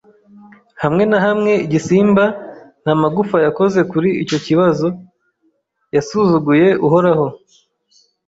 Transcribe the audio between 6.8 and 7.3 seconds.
Uhoraho